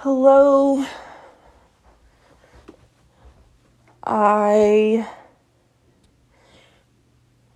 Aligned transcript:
Hello. 0.00 0.84
I 4.04 5.08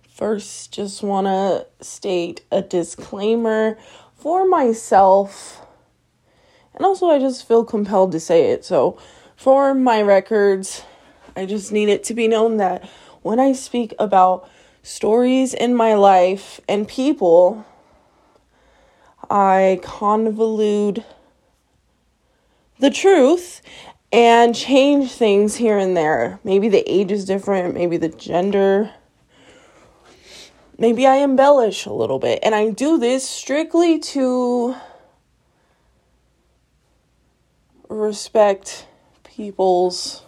first 0.09 0.73
just 0.73 1.03
want 1.03 1.27
to 1.27 1.67
state 1.85 2.43
a 2.51 2.63
disclaimer 2.63 3.77
for 4.15 4.47
myself. 4.47 5.63
And 6.73 6.83
also, 6.83 7.11
I 7.11 7.19
just 7.19 7.47
feel 7.47 7.63
compelled 7.63 8.11
to 8.13 8.19
say 8.19 8.49
it. 8.49 8.65
So, 8.65 8.97
for 9.35 9.75
my 9.75 10.01
records, 10.01 10.83
I 11.35 11.45
just 11.45 11.71
need 11.71 11.89
it 11.89 12.03
to 12.05 12.15
be 12.15 12.27
known 12.27 12.57
that 12.57 12.89
when 13.21 13.39
I 13.39 13.53
speak 13.53 13.93
about 13.99 14.49
stories 14.81 15.53
in 15.53 15.75
my 15.75 15.93
life 15.93 16.59
and 16.67 16.87
people, 16.87 17.67
I 19.29 19.79
convolute 19.83 21.03
the 22.81 22.89
truth 22.89 23.61
and 24.11 24.53
change 24.55 25.11
things 25.11 25.55
here 25.55 25.77
and 25.77 25.95
there. 25.95 26.39
Maybe 26.43 26.67
the 26.67 26.83
age 26.91 27.11
is 27.11 27.25
different, 27.25 27.73
maybe 27.73 27.95
the 27.95 28.09
gender. 28.09 28.91
Maybe 30.77 31.05
I 31.05 31.17
embellish 31.17 31.85
a 31.85 31.93
little 31.93 32.17
bit. 32.17 32.39
And 32.41 32.55
I 32.55 32.71
do 32.71 32.97
this 32.97 33.27
strictly 33.27 33.99
to 33.99 34.75
respect 37.87 38.87
people's 39.23 40.23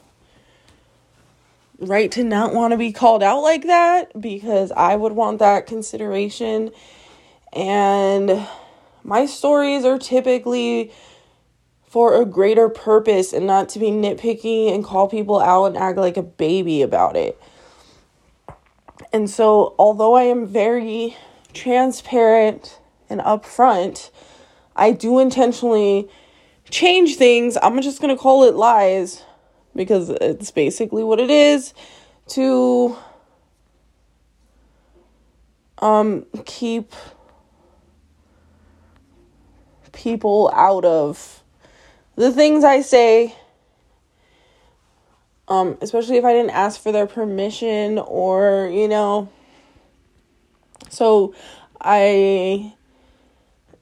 right 1.79 2.11
to 2.11 2.23
not 2.23 2.53
want 2.53 2.71
to 2.71 2.77
be 2.77 2.93
called 2.93 3.23
out 3.23 3.41
like 3.41 3.63
that 3.63 4.21
because 4.21 4.71
I 4.71 4.95
would 4.95 5.13
want 5.13 5.39
that 5.39 5.65
consideration. 5.65 6.71
And 7.51 8.47
my 9.03 9.25
stories 9.25 9.85
are 9.85 9.97
typically 9.97 10.91
for 11.93 12.19
a 12.19 12.25
greater 12.25 12.69
purpose 12.69 13.33
and 13.33 13.45
not 13.45 13.69
to 13.69 13.77
be 13.77 13.91
nitpicky 13.91 14.73
and 14.73 14.83
call 14.83 15.07
people 15.07 15.39
out 15.39 15.65
and 15.65 15.77
act 15.77 15.95
like 15.95 16.17
a 16.17 16.23
baby 16.23 16.81
about 16.81 17.15
it. 17.15 17.39
And 19.13 19.29
so, 19.29 19.75
although 19.77 20.15
I 20.15 20.23
am 20.23 20.47
very 20.47 21.15
transparent 21.53 22.79
and 23.11 23.21
upfront, 23.21 24.09
I 24.75 24.89
do 24.89 25.19
intentionally 25.19 26.09
change 26.71 27.15
things. 27.15 27.59
I'm 27.61 27.79
just 27.79 28.01
going 28.01 28.15
to 28.15 28.19
call 28.19 28.43
it 28.45 28.55
lies 28.55 29.21
because 29.75 30.09
it's 30.09 30.49
basically 30.49 31.03
what 31.03 31.19
it 31.19 31.29
is 31.29 31.75
to 32.29 32.97
um 35.77 36.25
keep 36.45 36.91
people 39.91 40.51
out 40.55 40.85
of 40.85 41.42
the 42.15 42.31
things 42.31 42.63
I 42.63 42.81
say 42.81 43.35
um 45.47 45.77
especially 45.81 46.17
if 46.17 46.25
I 46.25 46.33
didn't 46.33 46.51
ask 46.51 46.81
for 46.81 46.91
their 46.91 47.07
permission 47.07 47.99
or 47.99 48.69
you 48.71 48.87
know. 48.87 49.29
So 50.89 51.33
I 51.81 52.73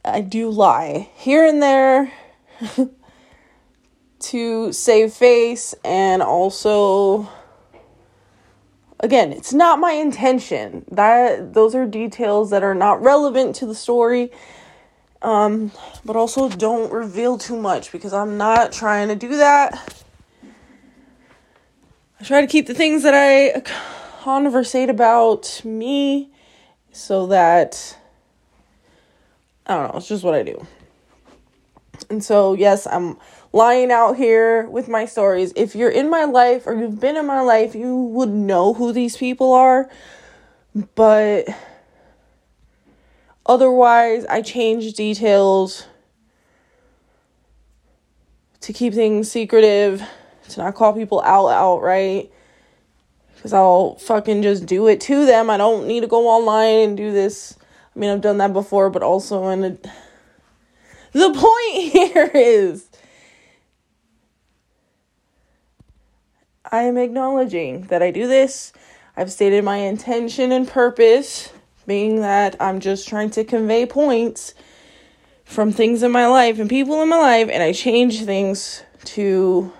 I 0.03 0.21
do 0.21 0.49
lie 0.49 1.09
here 1.15 1.45
and 1.45 1.61
there 1.61 2.11
to 4.19 4.73
save 4.73 5.13
face 5.13 5.75
and 5.83 6.21
also 6.21 7.29
again 8.99 9.31
it's 9.31 9.53
not 9.53 9.79
my 9.79 9.91
intention. 9.91 10.85
That 10.91 11.53
those 11.53 11.75
are 11.75 11.85
details 11.85 12.49
that 12.49 12.63
are 12.63 12.75
not 12.75 13.01
relevant 13.03 13.55
to 13.57 13.65
the 13.65 13.75
story 13.75 14.31
um 15.21 15.71
but 16.03 16.15
also 16.15 16.49
don't 16.49 16.91
reveal 16.91 17.37
too 17.37 17.55
much 17.55 17.91
because 17.91 18.13
i'm 18.13 18.37
not 18.37 18.71
trying 18.71 19.07
to 19.07 19.15
do 19.15 19.37
that 19.37 20.03
i 22.19 22.23
try 22.23 22.41
to 22.41 22.47
keep 22.47 22.67
the 22.67 22.73
things 22.73 23.03
that 23.03 23.13
i 23.13 23.61
conversate 24.21 24.89
about 24.89 25.61
me 25.63 26.29
so 26.91 27.27
that 27.27 27.97
i 29.67 29.75
don't 29.75 29.91
know 29.91 29.97
it's 29.97 30.07
just 30.07 30.23
what 30.23 30.33
i 30.33 30.43
do 30.43 30.65
and 32.09 32.23
so 32.23 32.53
yes 32.53 32.87
i'm 32.87 33.17
lying 33.53 33.91
out 33.91 34.15
here 34.15 34.67
with 34.69 34.87
my 34.87 35.05
stories. 35.05 35.53
If 35.55 35.75
you're 35.75 35.89
in 35.89 36.09
my 36.09 36.25
life 36.25 36.67
or 36.67 36.73
you've 36.73 36.99
been 36.99 37.17
in 37.17 37.25
my 37.25 37.41
life, 37.41 37.75
you 37.75 37.95
would 37.95 38.29
know 38.29 38.73
who 38.73 38.93
these 38.93 39.17
people 39.17 39.53
are. 39.53 39.89
But 40.95 41.47
otherwise, 43.45 44.25
I 44.25 44.41
change 44.41 44.93
details 44.93 45.85
to 48.61 48.73
keep 48.73 48.93
things 48.93 49.31
secretive, 49.31 50.03
to 50.49 50.59
not 50.59 50.75
call 50.75 50.93
people 50.93 51.21
out 51.21 51.49
outright. 51.49 52.31
Because 53.35 53.53
I'll 53.53 53.95
fucking 53.95 54.43
just 54.43 54.67
do 54.67 54.87
it 54.87 55.01
to 55.01 55.25
them. 55.25 55.49
I 55.49 55.57
don't 55.57 55.87
need 55.87 56.01
to 56.01 56.07
go 56.07 56.27
online 56.27 56.89
and 56.89 56.97
do 56.97 57.11
this. 57.11 57.57
I 57.95 57.99
mean, 57.99 58.11
I've 58.11 58.21
done 58.21 58.37
that 58.37 58.53
before, 58.53 58.91
but 58.91 59.01
also 59.01 59.47
in 59.47 59.63
a. 59.63 59.77
The 61.13 61.33
point 61.33 61.91
here 62.13 62.29
is 62.33 62.87
I 66.71 66.83
am 66.83 66.97
acknowledging 66.97 67.83
that 67.87 68.01
I 68.01 68.11
do 68.11 68.27
this. 68.27 68.71
I've 69.17 69.31
stated 69.31 69.63
my 69.63 69.77
intention 69.77 70.53
and 70.53 70.67
purpose, 70.67 71.51
being 71.91 72.21
that 72.21 72.55
I'm 72.61 72.79
just 72.79 73.09
trying 73.09 73.31
to 73.31 73.43
convey 73.43 73.85
points 73.85 74.53
from 75.43 75.73
things 75.73 76.03
in 76.03 76.09
my 76.09 76.25
life 76.25 76.57
and 76.57 76.69
people 76.69 77.01
in 77.01 77.09
my 77.09 77.17
life, 77.17 77.49
and 77.51 77.61
I 77.61 77.73
change 77.73 78.23
things 78.23 78.81
to 79.03 79.73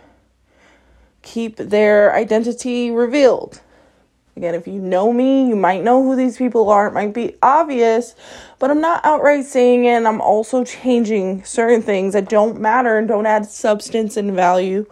keep 1.21 1.55
their 1.55 2.13
identity 2.13 2.91
revealed. 2.91 3.61
Again, 4.35 4.55
if 4.55 4.67
you 4.67 4.73
know 4.73 5.13
me, 5.13 5.47
you 5.47 5.55
might 5.55 5.83
know 5.83 6.03
who 6.03 6.17
these 6.17 6.35
people 6.35 6.69
are. 6.69 6.87
It 6.87 6.93
might 6.93 7.13
be 7.13 7.37
obvious, 7.41 8.13
but 8.59 8.69
I'm 8.69 8.81
not 8.81 9.05
outright 9.05 9.45
saying 9.45 9.85
it. 9.85 10.03
I'm 10.03 10.19
also 10.19 10.65
changing 10.65 11.45
certain 11.45 11.81
things 11.81 12.11
that 12.11 12.27
don't 12.27 12.59
matter 12.59 12.97
and 12.97 13.07
don't 13.07 13.25
add 13.25 13.45
substance 13.45 14.17
and 14.17 14.33
value 14.33 14.85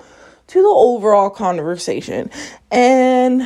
to 0.48 0.62
the 0.62 0.70
overall 0.70 1.30
conversation. 1.30 2.32
And 2.72 3.46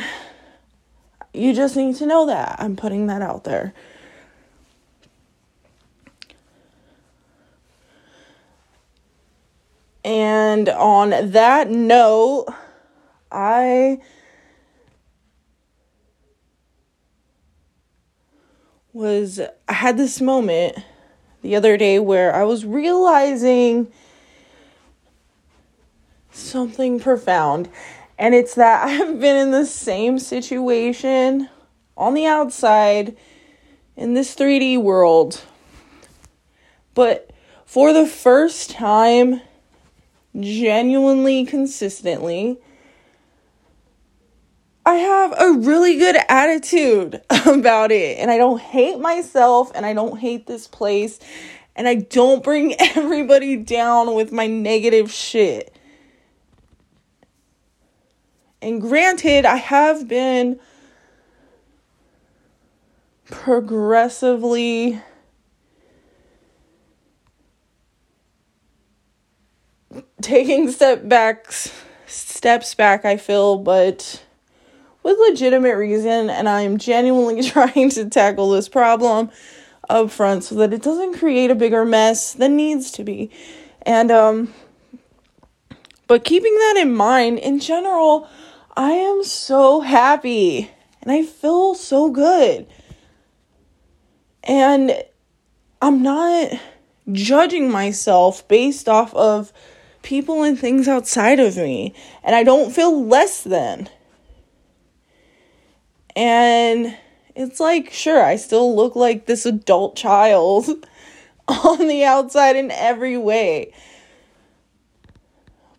you 1.34 1.52
just 1.52 1.76
need 1.76 1.96
to 1.96 2.06
know 2.06 2.26
that. 2.26 2.56
I'm 2.58 2.76
putting 2.76 3.06
that 3.08 3.22
out 3.22 3.44
there. 3.44 3.74
And 10.04 10.68
on 10.68 11.30
that 11.32 11.70
note, 11.70 12.46
I 13.32 14.00
was 18.92 19.40
I 19.68 19.72
had 19.72 19.96
this 19.96 20.20
moment 20.20 20.78
the 21.42 21.56
other 21.56 21.76
day 21.76 21.98
where 21.98 22.34
I 22.34 22.44
was 22.44 22.64
realizing 22.64 23.90
something 26.30 27.00
profound. 27.00 27.68
And 28.24 28.34
it's 28.34 28.54
that 28.54 28.88
I've 28.88 29.20
been 29.20 29.36
in 29.36 29.50
the 29.50 29.66
same 29.66 30.18
situation 30.18 31.50
on 31.94 32.14
the 32.14 32.24
outside 32.24 33.18
in 33.96 34.14
this 34.14 34.34
3D 34.34 34.82
world. 34.82 35.42
But 36.94 37.30
for 37.66 37.92
the 37.92 38.06
first 38.06 38.70
time, 38.70 39.42
genuinely, 40.40 41.44
consistently, 41.44 42.56
I 44.86 44.94
have 44.94 45.34
a 45.38 45.52
really 45.52 45.98
good 45.98 46.16
attitude 46.26 47.20
about 47.46 47.92
it. 47.92 48.18
And 48.18 48.30
I 48.30 48.38
don't 48.38 48.58
hate 48.58 48.98
myself 49.00 49.70
and 49.74 49.84
I 49.84 49.92
don't 49.92 50.18
hate 50.18 50.46
this 50.46 50.66
place. 50.66 51.20
And 51.76 51.86
I 51.86 51.96
don't 51.96 52.42
bring 52.42 52.74
everybody 52.80 53.56
down 53.56 54.14
with 54.14 54.32
my 54.32 54.46
negative 54.46 55.12
shit. 55.12 55.76
And 58.64 58.80
granted, 58.80 59.44
I 59.44 59.56
have 59.56 60.08
been 60.08 60.58
progressively 63.26 65.02
taking 70.22 70.70
step 70.70 71.06
backs 71.06 71.78
steps 72.06 72.74
back 72.74 73.04
I 73.04 73.18
feel 73.18 73.58
but 73.58 74.24
with 75.02 75.18
legitimate 75.28 75.76
reason 75.76 76.30
and 76.30 76.48
I'm 76.48 76.78
genuinely 76.78 77.42
trying 77.50 77.90
to 77.90 78.08
tackle 78.08 78.50
this 78.50 78.70
problem 78.70 79.30
up 79.90 80.10
front 80.10 80.42
so 80.42 80.54
that 80.54 80.72
it 80.72 80.82
doesn't 80.82 81.18
create 81.18 81.50
a 81.50 81.54
bigger 81.54 81.84
mess 81.84 82.32
than 82.32 82.56
needs 82.56 82.90
to 82.92 83.04
be. 83.04 83.30
And 83.82 84.10
um 84.10 84.54
but 86.06 86.24
keeping 86.24 86.54
that 86.54 86.78
in 86.78 86.94
mind 86.94 87.40
in 87.40 87.60
general 87.60 88.26
I 88.76 88.92
am 88.92 89.22
so 89.22 89.80
happy 89.80 90.70
and 91.02 91.12
I 91.12 91.22
feel 91.22 91.74
so 91.74 92.10
good. 92.10 92.66
And 94.42 95.02
I'm 95.80 96.02
not 96.02 96.52
judging 97.12 97.70
myself 97.70 98.46
based 98.48 98.88
off 98.88 99.14
of 99.14 99.52
people 100.02 100.42
and 100.42 100.58
things 100.58 100.88
outside 100.88 101.38
of 101.38 101.56
me. 101.56 101.94
And 102.22 102.34
I 102.34 102.42
don't 102.42 102.72
feel 102.72 103.06
less 103.06 103.42
than. 103.42 103.88
And 106.16 106.96
it's 107.34 107.60
like, 107.60 107.92
sure, 107.92 108.22
I 108.22 108.36
still 108.36 108.74
look 108.74 108.96
like 108.96 109.26
this 109.26 109.46
adult 109.46 109.96
child 109.96 110.68
on 111.48 111.86
the 111.86 112.04
outside 112.04 112.56
in 112.56 112.70
every 112.70 113.18
way. 113.18 113.72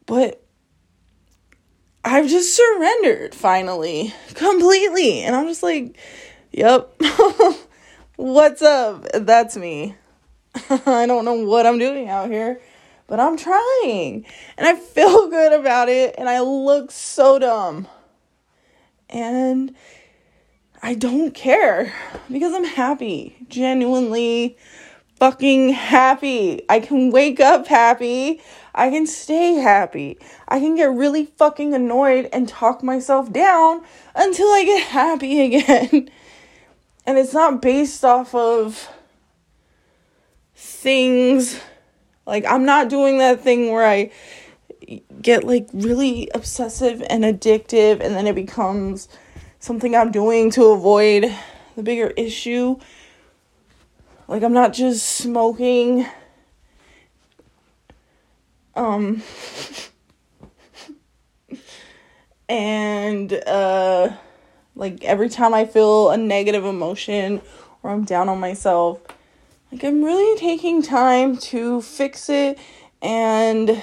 But 0.06 0.45
I've 2.08 2.30
just 2.30 2.56
surrendered 2.56 3.34
finally, 3.34 4.14
completely. 4.36 5.22
And 5.22 5.36
I'm 5.36 5.48
just 5.48 5.64
like, 5.64 5.98
yep, 6.52 6.94
what's 8.16 8.62
up? 8.62 9.08
That's 9.12 9.58
me. 9.58 9.96
I 10.70 11.08
don't 11.08 11.26
know 11.26 11.34
what 11.34 11.66
I'm 11.66 11.80
doing 11.80 12.08
out 12.08 12.30
here, 12.30 12.62
but 13.08 13.20
I'm 13.20 13.38
trying. 13.38 14.24
And 14.56 14.68
I 14.68 14.76
feel 14.76 15.30
good 15.32 15.52
about 15.52 15.90
it. 15.90 16.14
And 16.20 16.30
I 16.30 16.42
look 16.42 16.92
so 16.92 17.40
dumb. 17.40 17.88
And 19.10 19.76
I 20.84 20.94
don't 20.94 21.34
care 21.34 21.92
because 22.32 22.54
I'm 22.54 22.66
happy, 22.66 23.36
genuinely 23.50 24.58
fucking 25.26 25.70
happy. 25.70 26.62
I 26.70 26.80
can 26.80 27.10
wake 27.10 27.40
up 27.40 27.66
happy. 27.66 28.40
I 28.76 28.92
can 28.92 29.08
stay 29.08 29.56
happy. 29.56 30.20
I 30.48 30.60
can 30.60 30.76
get 30.76 30.92
really 30.92 31.26
fucking 31.26 31.74
annoyed 31.74 32.30
and 32.32 32.48
talk 32.48 32.84
myself 32.84 33.34
down 33.34 33.82
until 34.14 34.46
I 34.46 34.64
get 34.66 34.88
happy 34.88 35.42
again. 35.56 36.12
and 37.08 37.18
it's 37.18 37.34
not 37.34 37.60
based 37.60 38.06
off 38.06 38.36
of 38.36 38.88
things 40.54 41.60
like 42.28 42.46
I'm 42.46 42.64
not 42.64 42.90
doing 42.90 43.18
that 43.18 43.42
thing 43.42 43.72
where 43.72 43.84
I 43.84 44.12
get 45.24 45.44
like 45.44 45.68
really 45.74 46.30
obsessive 46.36 47.02
and 47.10 47.24
addictive 47.24 48.00
and 48.00 48.16
then 48.16 48.28
it 48.28 48.36
becomes 48.36 49.10
something 49.58 49.96
I'm 49.96 50.12
doing 50.12 50.52
to 50.52 50.66
avoid 50.66 51.36
the 51.76 51.82
bigger 51.82 52.12
issue. 52.16 52.78
Like 54.28 54.44
I'm 54.44 54.54
not 54.54 54.74
just 54.74 55.06
smoking 55.06 56.06
um 58.76 59.22
and 62.50 63.32
uh 63.34 64.12
like 64.76 65.04
every 65.04 65.30
time 65.30 65.54
I 65.54 65.66
feel 65.66 66.10
a 66.10 66.18
negative 66.18 66.66
emotion 66.66 67.42
or 67.84 67.92
I'm 67.92 68.04
down 68.04 68.28
on 68.28 68.40
myself, 68.40 69.00
like 69.72 69.84
I'm 69.84 70.04
really 70.04 70.40
taking 70.40 70.82
time 70.82 71.38
to 71.38 71.82
fix 71.82 72.30
it 72.30 72.58
and 73.02 73.82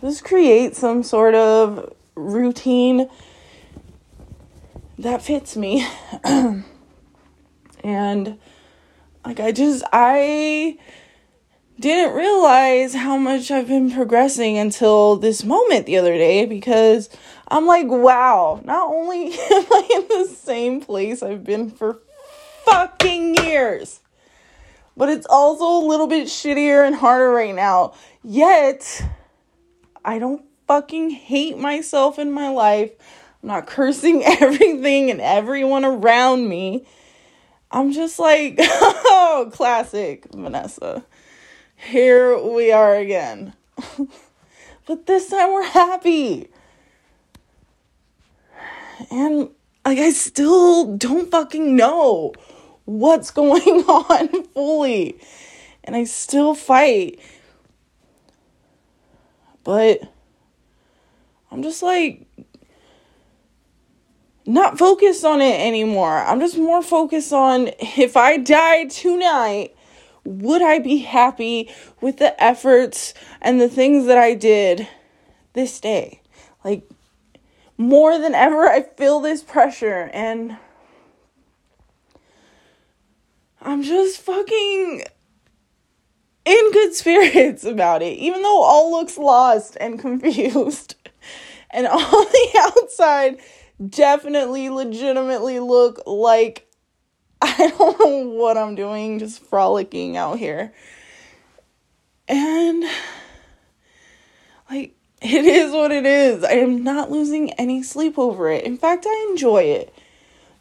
just 0.00 0.24
create 0.24 0.76
some 0.76 1.02
sort 1.02 1.34
of 1.34 1.92
routine 2.14 3.08
that 4.98 5.22
fits 5.22 5.56
me. 5.56 5.86
and 7.82 8.38
like 9.24 9.40
I 9.40 9.52
just 9.52 9.84
I 9.92 10.78
didn't 11.78 12.14
realize 12.14 12.94
how 12.94 13.16
much 13.16 13.50
I've 13.50 13.68
been 13.68 13.90
progressing 13.90 14.58
until 14.58 15.16
this 15.16 15.44
moment 15.44 15.86
the 15.86 15.98
other 15.98 16.12
day 16.12 16.44
because 16.44 17.08
I'm 17.48 17.66
like, 17.66 17.88
wow, 17.88 18.60
not 18.64 18.88
only 18.88 19.26
am 19.50 19.66
I 19.70 19.88
in 19.96 20.08
the 20.08 20.28
same 20.32 20.80
place 20.80 21.22
I've 21.22 21.44
been 21.44 21.70
for 21.70 21.98
fucking 22.64 23.36
years, 23.36 24.00
but 24.96 25.08
it's 25.08 25.26
also 25.28 25.64
a 25.64 25.86
little 25.86 26.06
bit 26.06 26.28
shittier 26.28 26.86
and 26.86 26.94
harder 26.94 27.30
right 27.30 27.54
now. 27.54 27.94
Yet, 28.22 29.04
I 30.04 30.18
don't 30.18 30.44
fucking 30.66 31.10
hate 31.10 31.58
myself 31.58 32.18
in 32.18 32.30
my 32.30 32.48
life. 32.48 32.92
I'm 33.42 33.48
not 33.48 33.66
cursing 33.66 34.22
everything 34.24 35.10
and 35.10 35.20
everyone 35.20 35.84
around 35.84 36.48
me. 36.48 36.86
I'm 37.72 37.90
just 37.90 38.18
like, 38.18 38.56
oh, 38.60 39.48
classic 39.50 40.26
Vanessa. 40.30 41.04
Here 41.74 42.38
we 42.38 42.70
are 42.70 42.94
again. 42.94 43.54
but 44.86 45.06
this 45.06 45.30
time 45.30 45.52
we're 45.52 45.64
happy. 45.64 46.48
And 49.10 49.48
like 49.86 49.98
I 49.98 50.10
still 50.10 50.96
don't 50.96 51.30
fucking 51.30 51.74
know 51.74 52.34
what's 52.84 53.30
going 53.32 53.62
on 53.62 54.44
fully. 54.48 55.18
And 55.82 55.96
I 55.96 56.04
still 56.04 56.54
fight. 56.54 57.18
But 59.64 60.02
I'm 61.50 61.62
just 61.62 61.82
like 61.82 62.26
not 64.46 64.78
focused 64.78 65.24
on 65.24 65.40
it 65.40 65.60
anymore. 65.60 66.18
I'm 66.18 66.40
just 66.40 66.56
more 66.56 66.82
focused 66.82 67.32
on 67.32 67.70
if 67.78 68.16
I 68.16 68.36
died 68.36 68.90
tonight, 68.90 69.74
would 70.24 70.62
I 70.62 70.78
be 70.78 70.98
happy 70.98 71.70
with 72.00 72.18
the 72.18 72.40
efforts 72.42 73.14
and 73.40 73.60
the 73.60 73.68
things 73.68 74.06
that 74.06 74.18
I 74.18 74.34
did 74.34 74.88
this 75.52 75.80
day? 75.80 76.20
Like, 76.64 76.88
more 77.76 78.18
than 78.18 78.34
ever, 78.34 78.68
I 78.68 78.82
feel 78.82 79.20
this 79.20 79.42
pressure 79.42 80.10
and 80.12 80.56
I'm 83.60 83.82
just 83.82 84.20
fucking 84.20 85.04
in 86.44 86.72
good 86.72 86.94
spirits 86.94 87.64
about 87.64 88.02
it, 88.02 88.18
even 88.18 88.42
though 88.42 88.62
all 88.62 88.90
looks 88.90 89.16
lost 89.16 89.76
and 89.80 89.98
confused. 89.98 90.96
And 91.70 91.86
on 91.86 91.98
the 91.98 92.58
outside, 92.76 93.40
definitely 93.88 94.68
legitimately 94.68 95.60
look 95.60 96.02
like 96.06 96.68
I 97.42 97.72
don't 97.76 97.98
know 97.98 98.28
what 98.30 98.56
I'm 98.56 98.74
doing, 98.74 99.18
just 99.18 99.42
frolicking 99.42 100.16
out 100.16 100.38
here. 100.38 100.72
And 102.28 102.84
like 104.70 104.94
it 105.20 105.44
is 105.44 105.72
what 105.72 105.90
it 105.90 106.06
is. 106.06 106.44
I 106.44 106.52
am 106.52 106.84
not 106.84 107.10
losing 107.10 107.52
any 107.54 107.82
sleep 107.82 108.18
over 108.18 108.48
it. 108.50 108.64
In 108.64 108.76
fact, 108.76 109.06
I 109.08 109.28
enjoy 109.30 109.62
it. 109.64 109.94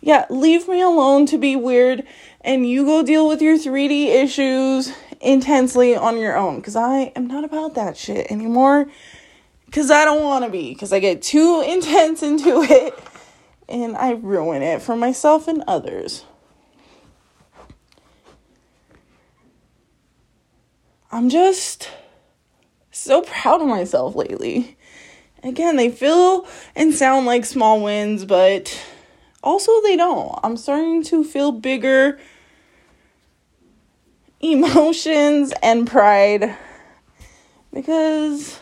Yeah, 0.01 0.25
leave 0.29 0.67
me 0.67 0.81
alone 0.81 1.27
to 1.27 1.37
be 1.37 1.55
weird 1.55 2.03
and 2.41 2.67
you 2.67 2.85
go 2.85 3.03
deal 3.03 3.27
with 3.27 3.41
your 3.41 3.57
3D 3.57 4.07
issues 4.07 4.91
intensely 5.19 5.95
on 5.95 6.17
your 6.17 6.35
own 6.35 6.57
because 6.57 6.75
I 6.75 7.11
am 7.15 7.27
not 7.27 7.43
about 7.43 7.75
that 7.75 7.95
shit 7.95 8.31
anymore 8.31 8.87
because 9.67 9.91
I 9.91 10.03
don't 10.05 10.23
want 10.23 10.43
to 10.45 10.49
be 10.49 10.73
because 10.73 10.91
I 10.91 10.99
get 10.99 11.21
too 11.21 11.61
intense 11.67 12.23
into 12.23 12.63
it 12.63 12.97
and 13.71 13.95
I 13.95 14.11
ruin 14.11 14.61
it 14.61 14.81
for 14.81 14.95
myself 14.95 15.47
and 15.47 15.63
others. 15.67 16.25
I'm 21.11 21.29
just 21.29 21.89
so 22.91 23.21
proud 23.21 23.61
of 23.61 23.67
myself 23.67 24.15
lately. 24.15 24.77
Again, 25.43 25.75
they 25.75 25.89
feel 25.89 26.45
and 26.75 26.93
sound 26.93 27.25
like 27.25 27.45
small 27.45 27.81
wins, 27.81 28.25
but 28.25 28.77
also 29.43 29.81
they 29.81 29.95
don't. 29.95 30.37
I'm 30.43 30.55
starting 30.57 31.03
to 31.05 31.23
feel 31.23 31.51
bigger 31.51 32.19
emotions 34.41 35.53
and 35.63 35.87
pride 35.87 36.55
because 37.73 38.59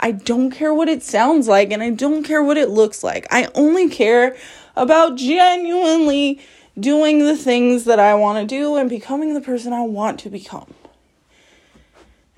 I 0.00 0.12
don't 0.12 0.50
care 0.50 0.72
what 0.72 0.88
it 0.88 1.02
sounds 1.02 1.46
like 1.48 1.70
and 1.70 1.82
I 1.82 1.90
don't 1.90 2.22
care 2.22 2.42
what 2.42 2.56
it 2.56 2.70
looks 2.70 3.04
like. 3.04 3.26
I 3.30 3.48
only 3.54 3.88
care 3.88 4.36
about 4.76 5.16
genuinely 5.16 6.40
doing 6.78 7.18
the 7.20 7.36
things 7.36 7.84
that 7.84 7.98
I 7.98 8.14
want 8.14 8.38
to 8.38 8.46
do 8.46 8.76
and 8.76 8.88
becoming 8.88 9.34
the 9.34 9.40
person 9.40 9.72
I 9.72 9.82
want 9.82 10.20
to 10.20 10.30
become. 10.30 10.74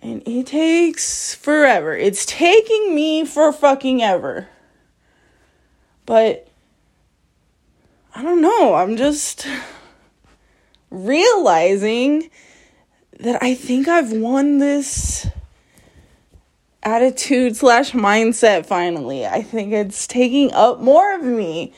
And 0.02 0.22
it 0.26 0.46
takes 0.46 1.34
forever. 1.34 1.94
It's 1.94 2.24
taking 2.24 2.94
me 2.94 3.24
for 3.24 3.52
fucking 3.52 4.02
ever. 4.02 4.48
But 6.06 6.48
I 8.14 8.22
don't 8.22 8.40
know. 8.40 8.74
I'm 8.74 8.96
just 8.96 9.46
realizing 10.90 12.30
that 13.18 13.42
I 13.42 13.54
think 13.54 13.86
I've 13.86 14.12
won 14.12 14.58
this 14.58 15.28
attitude 16.82 17.56
slash 17.56 17.92
mindset 17.92 18.66
finally. 18.66 19.26
I 19.26 19.42
think 19.42 19.72
it's 19.72 20.06
taking 20.06 20.52
up 20.52 20.80
more 20.80 21.14
of 21.14 21.22
me. 21.22 21.72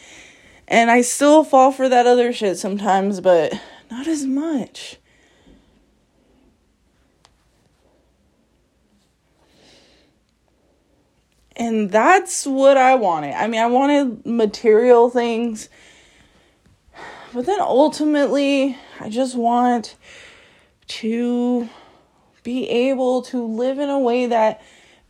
And 0.68 0.90
I 0.90 1.02
still 1.02 1.44
fall 1.44 1.73
for 1.73 1.88
that 1.88 2.06
other 2.06 2.32
shit 2.32 2.59
sometimes, 2.59 3.21
but 3.21 3.52
not 3.90 4.06
as 4.06 4.25
much. 4.25 4.99
And 11.56 11.90
that's 11.90 12.47
what 12.47 12.76
I 12.76 12.94
wanted. 12.94 13.35
I 13.35 13.47
mean, 13.47 13.61
I 13.61 13.66
wanted 13.66 14.25
material 14.25 15.11
things. 15.11 15.68
But 17.35 17.47
then 17.47 17.61
ultimately, 17.61 18.78
I 19.00 19.11
just 19.11 19.37
want 19.37 19.97
to 20.87 21.68
be 22.42 22.68
able 22.68 23.23
to 23.23 23.44
live 23.44 23.78
in 23.78 23.88
a 23.88 23.99
way 23.99 24.26
that 24.26 24.62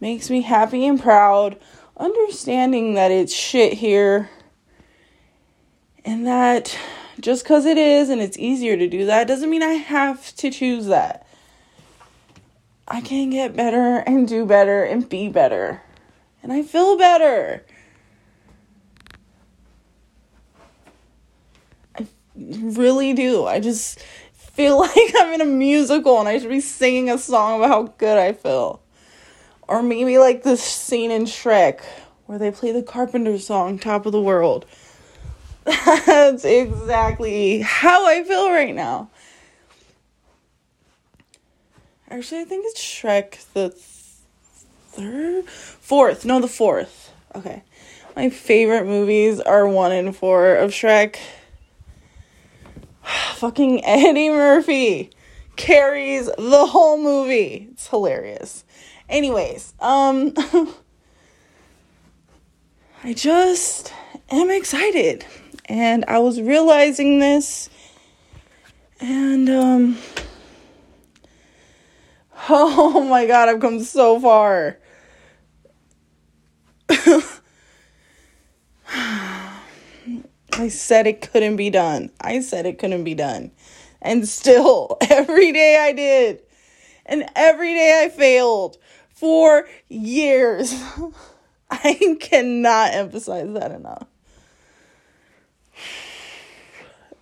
makes 0.02 0.28
me 0.28 0.40
happy 0.40 0.85
and 0.85 1.00
proud, 1.00 1.56
understanding 1.97 2.94
that 2.94 3.12
it's 3.12 3.32
shit 3.32 3.75
here 3.75 4.28
and 6.04 6.26
that 6.26 6.76
just 7.21 7.44
because 7.44 7.64
it 7.66 7.78
is 7.78 8.09
and 8.09 8.21
it's 8.21 8.37
easier 8.37 8.76
to 8.76 8.88
do 8.88 9.06
that 9.06 9.28
doesn't 9.28 9.49
mean 9.49 9.62
I 9.62 9.75
have 9.75 10.35
to 10.38 10.50
choose 10.50 10.87
that. 10.87 11.25
I 12.88 13.00
can 13.00 13.30
get 13.30 13.54
better 13.54 13.99
and 13.99 14.26
do 14.26 14.44
better 14.44 14.82
and 14.82 15.09
be 15.09 15.28
better. 15.28 15.82
And 16.42 16.52
I 16.52 16.64
feel 16.64 16.99
better. 16.99 17.64
I 21.97 22.09
really 22.35 23.12
do. 23.12 23.47
I 23.47 23.61
just 23.61 24.00
feel 24.32 24.78
like 24.80 25.14
I'm 25.16 25.32
in 25.32 25.40
a 25.40 25.44
musical 25.44 26.18
and 26.18 26.28
I 26.28 26.40
should 26.40 26.50
be 26.50 26.59
singing 26.59 27.09
a 27.09 27.18
song 27.18 27.61
about 27.61 27.68
how 27.68 27.82
good 27.99 28.18
I 28.18 28.32
feel. 28.32 28.82
Or 29.73 29.83
maybe 29.83 30.19
like 30.19 30.43
the 30.43 30.59
scene 30.59 31.11
in 31.11 31.25
Shrek 31.25 31.81
where 32.26 32.38
they 32.38 32.50
play 32.50 32.73
the 32.73 32.83
Carpenter 32.83 33.38
song, 33.38 33.79
Top 33.79 34.05
of 34.05 34.12
the 34.12 34.21
World. 34.21 34.67
That's 35.64 36.45
exactly 36.45 37.62
how 37.62 38.07
I 38.07 38.23
feel 38.23 38.50
right 38.50 38.75
now. 38.75 39.09
Actually, 42.11 42.43
I 42.43 42.45
think 42.45 42.67
it's 42.69 42.83
Shrek 42.83 43.50
the 43.55 43.71
third, 44.91 45.49
fourth. 45.49 46.26
No, 46.26 46.38
the 46.38 46.49
fourth. 46.49 47.11
Okay. 47.35 47.62
My 48.14 48.29
favorite 48.29 48.85
movies 48.85 49.41
are 49.41 49.67
one 49.67 49.93
and 49.93 50.14
four 50.14 50.55
of 50.55 50.73
Shrek. 50.73 51.17
Fucking 53.37 53.83
Eddie 53.87 54.29
Murphy 54.29 55.12
carries 55.57 56.26
the 56.26 56.67
whole 56.67 56.99
movie. 56.99 57.69
It's 57.73 57.88
hilarious. 57.88 58.64
Anyways, 59.12 59.75
um 59.78 60.33
I 63.04 63.12
just 63.12 63.92
am 64.31 64.50
excited. 64.50 65.26
And 65.66 66.07
I 66.09 66.19
was 66.19 66.40
realizing 66.40 67.19
this 67.19 67.69
and 69.00 69.50
um 69.50 69.99
Oh 72.49 73.04
my 73.04 73.26
god, 73.26 73.50
I've 73.50 73.61
come 73.61 73.81
so 73.81 74.19
far. 74.19 74.78
I 80.54 80.69
said 80.69 81.07
it 81.07 81.21
couldn't 81.21 81.57
be 81.57 81.69
done. 81.69 82.11
I 82.19 82.40
said 82.40 82.64
it 82.64 82.78
couldn't 82.78 83.04
be 83.04 83.14
done. 83.14 83.50
And 84.00 84.26
still, 84.26 84.97
every 85.11 85.52
day 85.52 85.76
I 85.78 85.92
did. 85.92 86.40
And 87.04 87.28
every 87.37 87.75
day 87.75 88.04
I 88.04 88.09
failed 88.09 88.78
for 89.23 89.69
years. 89.88 90.75
I 91.71 92.17
cannot 92.19 92.93
emphasize 92.93 93.52
that 93.52 93.71
enough. 93.71 94.05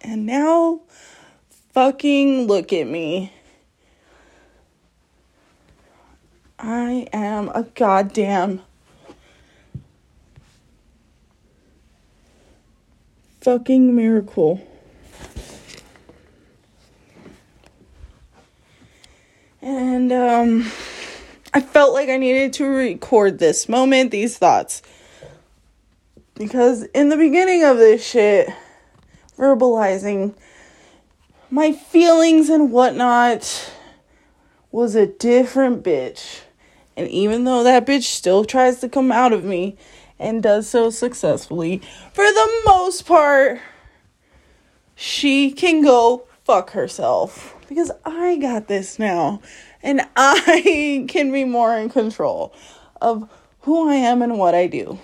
And 0.00 0.24
now, 0.24 0.80
fucking 1.74 2.46
look 2.46 2.72
at 2.72 2.86
me. 2.86 3.34
I 6.58 7.06
am 7.12 7.50
a 7.50 7.64
goddamn 7.64 8.62
fucking 13.42 13.94
miracle. 13.94 14.66
And 19.60 20.10
um 20.10 20.72
I 21.52 21.60
felt 21.60 21.92
like 21.92 22.08
I 22.08 22.16
needed 22.16 22.52
to 22.54 22.66
record 22.66 23.38
this 23.38 23.68
moment, 23.68 24.10
these 24.10 24.38
thoughts. 24.38 24.82
Because 26.34 26.84
in 26.94 27.08
the 27.08 27.16
beginning 27.16 27.64
of 27.64 27.76
this 27.76 28.06
shit, 28.06 28.48
verbalizing 29.36 30.34
my 31.50 31.72
feelings 31.72 32.48
and 32.48 32.70
whatnot 32.70 33.72
was 34.70 34.94
a 34.94 35.06
different 35.06 35.82
bitch. 35.82 36.42
And 36.96 37.08
even 37.08 37.44
though 37.44 37.64
that 37.64 37.86
bitch 37.86 38.04
still 38.04 38.44
tries 38.44 38.80
to 38.80 38.88
come 38.88 39.10
out 39.10 39.32
of 39.32 39.44
me 39.44 39.76
and 40.18 40.42
does 40.42 40.68
so 40.68 40.90
successfully, 40.90 41.82
for 42.12 42.24
the 42.24 42.62
most 42.66 43.06
part, 43.06 43.58
she 44.94 45.50
can 45.50 45.82
go 45.82 46.26
fuck 46.50 46.70
herself. 46.72 47.54
Because 47.68 47.92
I 48.04 48.36
got 48.36 48.66
this 48.66 48.98
now. 48.98 49.40
And 49.84 50.00
I 50.16 51.06
can 51.08 51.30
be 51.30 51.44
more 51.44 51.76
in 51.76 51.88
control 51.88 52.52
of 53.00 53.30
who 53.60 53.88
I 53.88 53.94
am 53.94 54.20
and 54.20 54.36
what 54.36 54.54
I 54.54 54.66
do. 54.66 54.98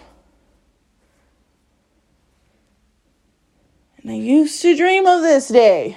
And 4.02 4.10
I 4.10 4.14
used 4.14 4.60
to 4.62 4.76
dream 4.76 5.06
of 5.06 5.22
this 5.22 5.46
day, 5.46 5.96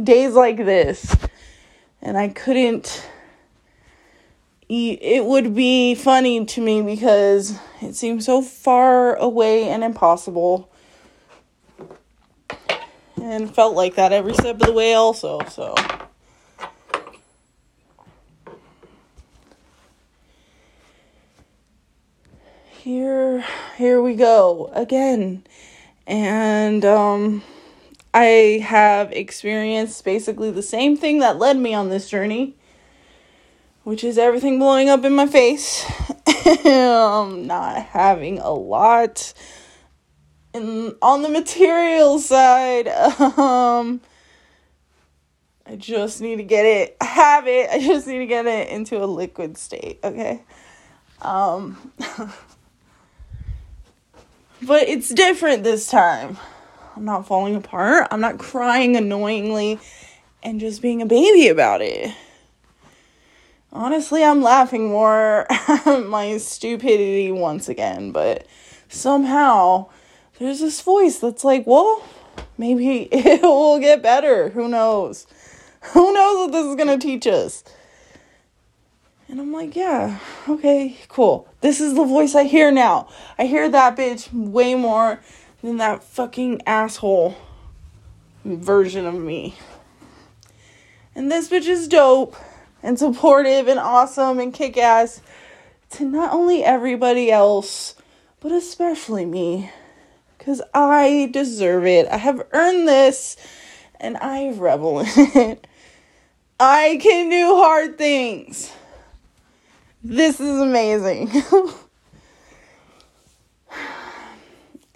days 0.00 0.34
like 0.34 0.58
this. 0.58 1.16
And 2.00 2.16
I 2.16 2.28
couldn't 2.28 3.04
it 4.66 5.24
would 5.26 5.54
be 5.54 5.94
funny 5.94 6.44
to 6.44 6.60
me 6.60 6.80
because 6.80 7.58
it 7.82 7.94
seems 7.94 8.24
so 8.24 8.40
far 8.40 9.14
away 9.16 9.68
and 9.68 9.84
impossible. 9.84 10.72
And 13.24 13.52
felt 13.54 13.74
like 13.74 13.94
that 13.94 14.12
every 14.12 14.34
step 14.34 14.60
of 14.60 14.66
the 14.66 14.72
way, 14.72 14.92
also. 14.92 15.40
So, 15.48 15.74
here, 22.68 23.42
here 23.78 24.02
we 24.02 24.14
go 24.14 24.70
again. 24.74 25.46
And, 26.06 26.84
um, 26.84 27.42
I 28.12 28.62
have 28.62 29.10
experienced 29.10 30.04
basically 30.04 30.50
the 30.50 30.62
same 30.62 30.94
thing 30.94 31.20
that 31.20 31.38
led 31.38 31.56
me 31.56 31.72
on 31.72 31.88
this 31.88 32.10
journey 32.10 32.54
which 33.84 34.02
is 34.02 34.16
everything 34.16 34.58
blowing 34.58 34.88
up 34.88 35.04
in 35.04 35.14
my 35.14 35.26
face. 35.26 35.84
um, 36.66 37.46
not 37.46 37.82
having 37.82 38.38
a 38.38 38.50
lot 38.50 39.34
in 40.54 40.94
on 41.02 41.22
the 41.22 41.28
material 41.28 42.18
side. 42.18 42.88
Um, 43.38 44.00
I 45.66 45.76
just 45.76 46.20
need 46.20 46.36
to 46.36 46.42
get 46.42 46.66
it, 46.66 46.96
have 47.02 47.46
it. 47.46 47.70
I 47.70 47.78
just 47.80 48.06
need 48.06 48.18
to 48.18 48.26
get 48.26 48.46
it 48.46 48.68
into 48.68 49.02
a 49.02 49.06
liquid 49.06 49.58
state. 49.58 49.98
Okay. 50.04 50.42
Um, 51.22 51.92
but 54.62 54.88
it's 54.88 55.08
different 55.08 55.64
this 55.64 55.88
time. 55.88 56.36
I'm 56.96 57.04
not 57.04 57.26
falling 57.26 57.56
apart. 57.56 58.08
I'm 58.10 58.20
not 58.20 58.38
crying 58.38 58.96
annoyingly 58.96 59.80
and 60.42 60.60
just 60.60 60.80
being 60.82 61.02
a 61.02 61.06
baby 61.06 61.48
about 61.48 61.82
it 61.82 62.14
honestly, 63.74 64.24
I'm 64.24 64.40
laughing 64.40 64.88
more 64.88 65.46
at 65.50 66.06
my 66.06 66.38
stupidity 66.38 67.30
once 67.32 67.68
again, 67.68 68.12
but 68.12 68.46
somehow 68.88 69.88
there's 70.38 70.60
this 70.60 70.80
voice 70.80 71.18
that's 71.18 71.44
like, 71.44 71.66
well, 71.66 72.02
maybe 72.58 73.02
it 73.12 73.42
will 73.42 73.78
get 73.78 74.02
better. 74.02 74.50
Who 74.50 74.68
knows? 74.68 75.26
Who 75.92 76.12
knows 76.12 76.38
what 76.38 76.52
this 76.52 76.66
is 76.66 76.76
going 76.76 76.98
to 76.98 77.06
teach 77.06 77.26
us? 77.26 77.62
And 79.28 79.40
I'm 79.40 79.52
like, 79.52 79.74
yeah, 79.74 80.18
okay, 80.48 80.96
cool. 81.08 81.48
This 81.60 81.80
is 81.80 81.94
the 81.94 82.04
voice 82.04 82.34
I 82.34 82.44
hear 82.44 82.70
now. 82.70 83.08
I 83.38 83.46
hear 83.46 83.68
that 83.68 83.96
bitch 83.96 84.32
way 84.32 84.74
more 84.74 85.20
than 85.62 85.78
that 85.78 86.04
fucking 86.04 86.62
asshole 86.66 87.36
version 88.44 89.06
of 89.06 89.14
me. 89.14 89.56
And 91.14 91.30
this 91.30 91.48
bitch 91.48 91.66
is 91.66 91.88
dope 91.88 92.36
and 92.82 92.98
supportive 92.98 93.66
and 93.66 93.80
awesome 93.80 94.38
and 94.38 94.52
kick 94.52 94.76
ass 94.76 95.22
to 95.90 96.04
not 96.04 96.32
only 96.32 96.62
everybody 96.62 97.30
else, 97.30 97.94
but 98.40 98.52
especially 98.52 99.24
me. 99.24 99.70
Because 100.44 100.60
I 100.74 101.30
deserve 101.32 101.86
it. 101.86 102.06
I 102.08 102.18
have 102.18 102.46
earned 102.52 102.86
this 102.86 103.38
and 103.98 104.18
I 104.18 104.50
revel 104.50 105.00
in 105.00 105.06
it. 105.08 105.66
I 106.60 106.98
can 107.00 107.30
do 107.30 107.56
hard 107.56 107.96
things. 107.96 108.70
This 110.02 110.40
is 110.40 110.60
amazing. 110.60 111.30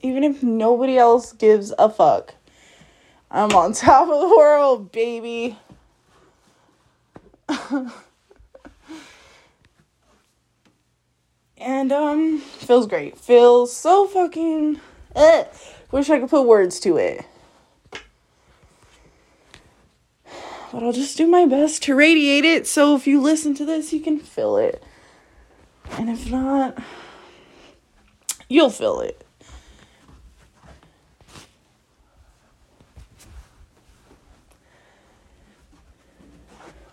Even 0.03 0.23
if 0.23 0.43
nobody 0.43 0.99
else 0.99 1.33
gives 1.33 1.73
a 1.79 1.89
fuck, 1.89 2.35
I'm 3.31 3.53
on 3.53 3.73
top 3.73 4.03
of 4.03 4.21
the 4.21 4.37
world, 4.37 4.93
baby. 4.93 5.57
and 11.57 11.91
um 11.91 12.39
feels 12.39 12.87
great. 12.87 13.17
Feels 13.17 13.75
so 13.75 14.07
fucking 14.07 14.79
eh. 15.19 15.45
Wish 15.91 16.11
I 16.11 16.19
could 16.19 16.31
put 16.31 16.47
words 16.47 16.81
to 16.81 16.97
it. 16.97 17.25
But 20.71 20.83
I'll 20.83 20.93
just 20.93 21.17
do 21.17 21.27
my 21.27 21.47
best 21.47 21.83
to 21.85 21.95
radiate 21.95 22.45
it 22.45 22.67
so 22.67 22.95
if 22.95 23.07
you 23.07 23.21
listen 23.23 23.55
to 23.55 23.65
this, 23.65 23.93
you 23.93 24.01
can 24.01 24.19
feel 24.19 24.59
it. 24.59 24.83
And 25.93 26.11
if 26.11 26.31
not, 26.31 26.77
you'll 28.49 28.69
feel 28.69 29.01
it. 29.01 29.25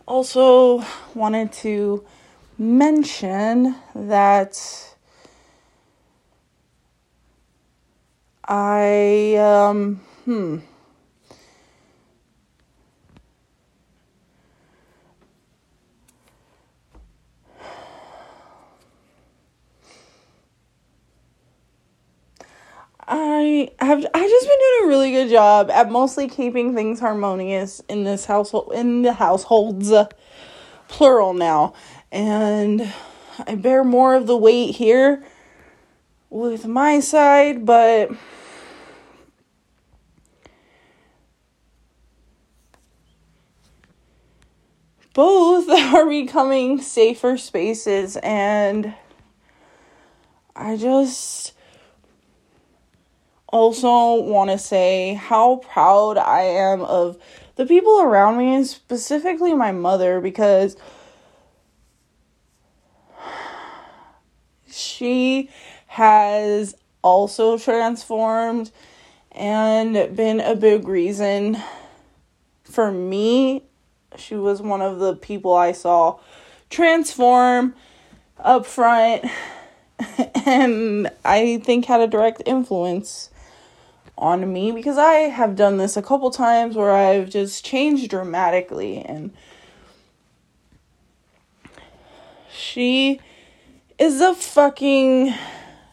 Also, 0.07 0.85
wanted 1.13 1.51
to 1.51 2.05
mention 2.57 3.75
that 3.93 4.94
I, 8.47 9.35
um, 9.37 10.01
hmm. 10.25 10.59
I 23.07 23.69
have 23.79 24.05
I 24.13 24.27
just 24.27 24.47
been 24.47 24.57
doing 24.59 24.83
a 24.83 24.87
really 24.87 25.11
good 25.11 25.29
job 25.29 25.69
at 25.69 25.91
mostly 25.91 26.27
keeping 26.27 26.73
things 26.73 26.99
harmonious 26.99 27.79
in 27.87 28.03
this 28.03 28.25
household 28.25 28.71
in 28.73 29.03
the 29.03 29.13
households 29.13 29.93
plural 30.87 31.33
now. 31.33 31.73
And 32.11 32.91
I 33.45 33.55
bear 33.55 33.83
more 33.83 34.15
of 34.15 34.25
the 34.25 34.37
weight 34.37 34.75
here 34.75 35.23
with 36.31 36.65
my 36.65 36.99
side, 36.99 37.65
but 37.65 38.09
both 45.15 45.67
are 45.69 46.07
becoming 46.07 46.79
safer 46.79 47.37
spaces 47.37 48.17
and 48.17 48.93
I 50.55 50.77
just 50.77 51.53
also 53.47 54.21
want 54.21 54.51
to 54.51 54.57
say 54.57 55.15
how 55.15 55.57
proud 55.57 56.17
I 56.17 56.41
am 56.41 56.81
of 56.81 57.17
the 57.55 57.65
people 57.65 58.01
around 58.01 58.37
me, 58.37 58.53
and 58.53 58.67
specifically 58.67 59.53
my 59.53 59.71
mother, 59.71 60.19
because 60.19 60.75
she 64.69 65.49
has 65.87 66.75
also 67.01 67.57
transformed 67.57 68.71
and 69.31 70.15
been 70.15 70.41
a 70.41 70.55
big 70.55 70.87
reason 70.87 71.57
for 72.63 72.91
me. 72.91 73.63
She 74.19 74.35
was 74.35 74.61
one 74.61 74.81
of 74.81 74.99
the 74.99 75.15
people 75.15 75.53
I 75.53 75.71
saw 75.71 76.19
transform 76.69 77.75
up 78.39 78.65
front 78.65 79.25
and 80.45 81.09
I 81.23 81.61
think 81.63 81.85
had 81.85 82.01
a 82.01 82.07
direct 82.07 82.41
influence 82.45 83.29
on 84.17 84.51
me 84.51 84.71
because 84.71 84.97
I 84.97 85.13
have 85.13 85.55
done 85.55 85.77
this 85.77 85.97
a 85.97 86.01
couple 86.01 86.31
times 86.31 86.75
where 86.75 86.91
I've 86.91 87.29
just 87.29 87.65
changed 87.65 88.09
dramatically 88.09 88.99
and 88.99 89.33
she 92.49 93.19
is 93.99 94.21
a 94.21 94.33
fucking 94.33 95.33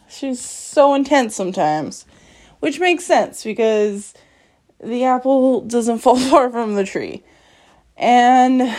she's 0.08 0.40
so 0.40 0.94
intense 0.94 1.34
sometimes 1.34 2.06
which 2.60 2.78
makes 2.78 3.04
sense 3.04 3.42
because 3.42 4.14
the 4.82 5.04
apple 5.04 5.62
doesn't 5.62 5.98
fall 6.00 6.16
far 6.16 6.50
from 6.50 6.74
the 6.74 6.84
tree 6.84 7.22
and 8.02 8.76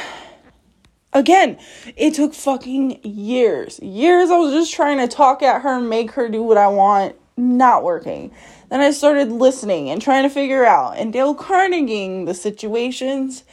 again 1.13 1.57
it 1.95 2.13
took 2.13 2.33
fucking 2.33 2.99
years 3.03 3.79
years 3.79 4.29
i 4.29 4.37
was 4.37 4.53
just 4.53 4.73
trying 4.73 4.97
to 4.97 5.07
talk 5.07 5.41
at 5.41 5.61
her 5.61 5.79
make 5.79 6.11
her 6.11 6.29
do 6.29 6.43
what 6.43 6.57
i 6.57 6.67
want 6.67 7.15
not 7.35 7.83
working 7.83 8.31
then 8.73 8.81
I 8.81 8.89
started 8.89 9.31
listening 9.31 9.91
and 9.91 10.01
trying 10.01 10.23
to 10.23 10.29
figure 10.31 10.65
out 10.65 10.97
and 10.97 11.13
Dale 11.13 11.35
Carnegieing 11.35 12.25
the 12.25 12.33
situations 12.33 13.43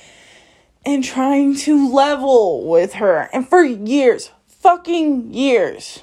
and 0.86 1.04
trying 1.04 1.54
to 1.56 1.92
level 1.92 2.66
with 2.66 2.94
her. 2.94 3.28
And 3.34 3.46
for 3.46 3.62
years, 3.62 4.30
fucking 4.46 5.34
years, 5.34 6.02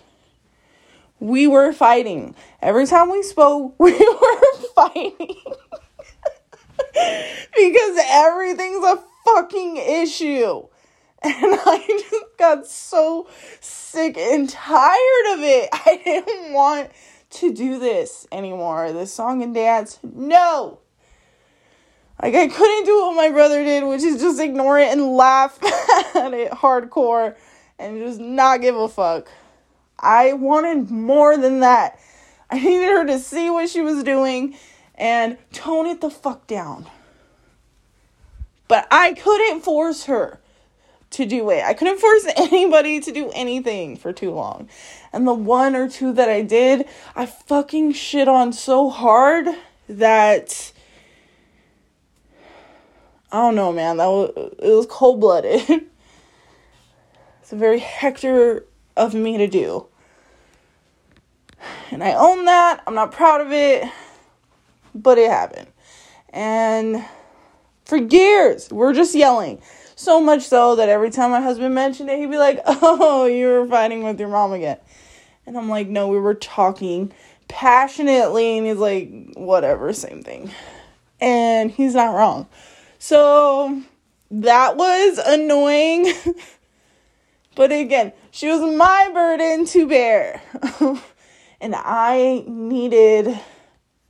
we 1.19 1.47
were 1.47 1.73
fighting. 1.73 2.35
Every 2.61 2.85
time 2.85 3.09
we 3.09 3.23
spoke, 3.23 3.73
we 3.79 3.93
were 3.93 4.57
fighting. 4.75 5.15
because 6.93 7.97
everything's 8.07 8.85
a 8.85 9.03
fucking 9.33 9.77
issue. 9.77 10.67
And 11.23 11.33
I 11.35 11.83
just 11.87 12.37
got 12.37 12.67
so 12.67 13.27
sick 13.59 14.19
and 14.19 14.47
tired 14.47 15.33
of 15.33 15.39
it. 15.39 15.67
I 15.73 15.99
didn't 16.03 16.53
want 16.53 16.91
to 17.31 17.51
do 17.51 17.79
this 17.79 18.27
anymore. 18.31 18.93
This 18.93 19.13
song 19.13 19.41
and 19.41 19.51
dance, 19.51 19.99
no. 20.03 20.79
Like 22.21 22.35
I 22.35 22.47
couldn't 22.47 22.85
do 22.85 23.01
what 23.01 23.15
my 23.15 23.31
brother 23.31 23.63
did, 23.63 23.83
which 23.83 24.03
is 24.03 24.21
just 24.21 24.39
ignore 24.39 24.79
it 24.79 24.89
and 24.89 25.15
laugh 25.15 25.57
at 26.15 26.33
it 26.35 26.51
hardcore 26.51 27.35
and 27.79 27.99
just 27.99 28.19
not 28.19 28.61
give 28.61 28.75
a 28.75 28.87
fuck. 28.87 29.27
I 29.99 30.33
wanted 30.33 30.91
more 30.91 31.35
than 31.35 31.61
that. 31.61 31.99
I 32.49 32.59
needed 32.59 32.89
her 32.89 33.05
to 33.07 33.19
see 33.19 33.49
what 33.49 33.69
she 33.69 33.81
was 33.81 34.03
doing 34.03 34.55
and 34.95 35.37
tone 35.51 35.87
it 35.87 36.01
the 36.01 36.09
fuck 36.09 36.47
down. 36.47 36.87
But 38.67 38.87
I 38.91 39.13
couldn't 39.13 39.61
force 39.61 40.05
her 40.05 40.39
to 41.11 41.25
do 41.25 41.49
it. 41.49 41.63
I 41.63 41.73
couldn't 41.73 41.99
force 41.99 42.27
anybody 42.37 42.99
to 42.99 43.11
do 43.11 43.31
anything 43.33 43.97
for 43.97 44.11
too 44.11 44.31
long. 44.31 44.69
And 45.13 45.27
the 45.27 45.33
one 45.33 45.75
or 45.75 45.89
two 45.89 46.13
that 46.13 46.29
I 46.29 46.41
did, 46.41 46.85
I 47.15 47.25
fucking 47.25 47.93
shit 47.93 48.27
on 48.27 48.53
so 48.53 48.89
hard 48.89 49.47
that 49.87 50.73
I 53.31 53.37
don't 53.37 53.55
know, 53.55 53.73
man. 53.73 53.97
That 53.97 54.07
was 54.07 54.31
it 54.59 54.71
was 54.71 54.85
cold 54.89 55.19
blooded. 55.19 55.69
it's 57.41 57.51
a 57.51 57.55
very 57.55 57.79
Hector 57.79 58.65
of 58.95 59.13
me 59.13 59.37
to 59.37 59.47
do. 59.47 59.87
And 61.91 62.03
I 62.03 62.13
own 62.13 62.45
that. 62.45 62.83
I'm 62.85 62.95
not 62.95 63.11
proud 63.11 63.41
of 63.41 63.51
it, 63.51 63.89
but 64.93 65.17
it 65.17 65.29
happened. 65.29 65.67
And 66.29 67.03
for 67.87 67.95
years, 67.95 68.69
we're 68.69 68.93
just 68.93 69.15
yelling. 69.15 69.61
So 69.95 70.19
much 70.19 70.41
so 70.43 70.75
that 70.75 70.89
every 70.89 71.09
time 71.09 71.31
my 71.31 71.39
husband 71.39 71.73
mentioned 71.73 72.09
it, 72.09 72.19
he'd 72.19 72.29
be 72.29 72.37
like, 72.37 72.59
Oh, 72.65 73.25
you 73.25 73.47
were 73.47 73.65
fighting 73.65 74.03
with 74.03 74.19
your 74.19 74.27
mom 74.27 74.51
again. 74.51 74.77
And 75.45 75.57
I'm 75.57 75.69
like, 75.69 75.87
No, 75.87 76.09
we 76.09 76.19
were 76.19 76.33
talking 76.33 77.13
passionately. 77.47 78.57
And 78.57 78.67
he's 78.67 78.75
like, 78.75 79.09
Whatever, 79.35 79.93
same 79.93 80.21
thing. 80.21 80.51
And 81.21 81.71
he's 81.71 81.95
not 81.95 82.13
wrong. 82.13 82.47
So 82.99 83.81
that 84.31 84.75
was 84.75 85.19
annoying. 85.25 86.13
but 87.55 87.71
again, 87.71 88.11
she 88.31 88.49
was 88.49 88.59
my 88.75 89.09
burden 89.13 89.65
to 89.67 89.87
bear. 89.87 90.41
and 91.61 91.73
I 91.73 92.43
needed 92.47 93.39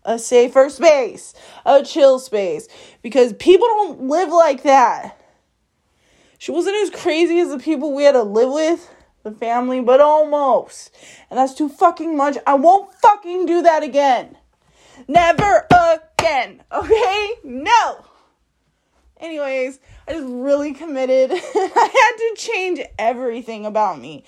a 0.07 0.17
safer 0.17 0.69
space, 0.69 1.35
a 1.65 1.83
chill 1.83 2.17
space, 2.17 2.67
because 3.03 3.33
people 3.33 3.67
don't 3.67 4.03
live 4.03 4.29
like 4.29 4.63
that. 4.63 5.19
She 6.39 6.51
wasn't 6.51 6.77
as 6.77 6.89
crazy 6.89 7.39
as 7.39 7.49
the 7.49 7.59
people 7.59 7.93
we 7.93 8.03
had 8.03 8.13
to 8.13 8.23
live 8.23 8.51
with, 8.51 8.89
the 9.23 9.31
family, 9.31 9.81
but 9.81 9.99
almost. 9.99 10.95
And 11.29 11.37
that's 11.37 11.53
too 11.53 11.67
fucking 11.67 12.15
much. 12.15 12.37
I 12.47 12.55
won't 12.55 12.93
fucking 12.95 13.45
do 13.45 13.61
that 13.63 13.83
again. 13.83 14.37
Never 15.07 15.67
again. 15.69 16.63
Okay? 16.71 17.33
No. 17.43 18.05
Anyways, 19.19 19.79
I 20.07 20.13
just 20.13 20.27
really 20.27 20.73
committed. 20.73 21.31
I 21.33 21.35
had 21.35 22.17
to 22.17 22.35
change 22.37 22.79
everything 22.97 23.65
about 23.65 23.99
me. 23.99 24.23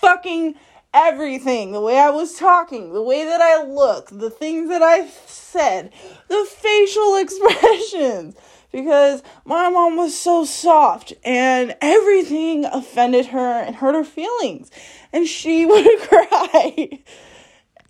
Fucking 0.00 0.54
everything. 0.96 1.72
The 1.72 1.80
way 1.80 1.98
I 1.98 2.10
was 2.10 2.34
talking, 2.34 2.92
the 2.92 3.02
way 3.02 3.24
that 3.24 3.40
I 3.40 3.62
looked, 3.62 4.18
the 4.18 4.30
things 4.30 4.68
that 4.70 4.82
I 4.82 5.06
said, 5.26 5.92
the 6.28 6.46
facial 6.48 7.16
expressions 7.20 8.34
because 8.72 9.22
my 9.44 9.68
mom 9.68 9.96
was 9.96 10.18
so 10.18 10.44
soft 10.44 11.12
and 11.24 11.76
everything 11.80 12.64
offended 12.64 13.26
her 13.26 13.62
and 13.62 13.76
hurt 13.76 13.94
her 13.94 14.04
feelings. 14.04 14.70
And 15.12 15.26
she 15.26 15.66
would 15.66 15.98
cry. 16.00 17.00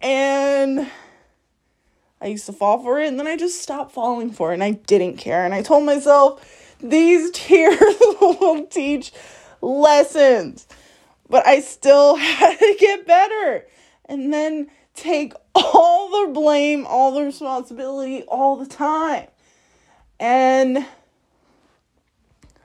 And 0.01 0.90
I 2.21 2.27
used 2.27 2.47
to 2.47 2.53
fall 2.53 2.83
for 2.83 3.01
it 3.01 3.09
and 3.09 3.19
then 3.19 3.27
I 3.27 3.37
just 3.37 3.62
stopped 3.62 3.92
falling 3.92 4.33
for 4.33 4.51
it 4.51 4.55
and 4.55 4.64
I 4.64 4.73
didn't 4.73 5.16
care. 5.16 5.45
And 5.45 5.55
I 5.55 5.62
told 5.62 5.85
myself, 5.85 6.75
these 6.81 7.31
tears 7.31 7.79
will 8.21 8.66
teach 8.66 9.12
lessons. 9.61 10.66
But 11.28 11.46
I 11.46 11.60
still 11.60 12.16
had 12.16 12.58
to 12.58 12.76
get 12.78 13.06
better. 13.06 13.66
And 14.06 14.32
then 14.32 14.68
take 14.94 15.34
all 15.54 16.26
the 16.26 16.32
blame, 16.32 16.86
all 16.86 17.12
the 17.12 17.22
responsibility 17.22 18.22
all 18.22 18.56
the 18.56 18.66
time. 18.66 19.28
And 20.18 20.86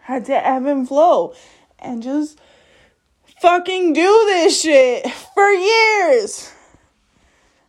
had 0.02 0.26
to 0.26 0.48
ebb 0.48 0.66
and 0.66 0.88
flow 0.88 1.34
and 1.80 2.02
just 2.02 2.40
fucking 3.40 3.94
do 3.94 4.24
this 4.28 4.62
shit 4.62 5.10
for 5.34 5.50
years. 5.50 6.52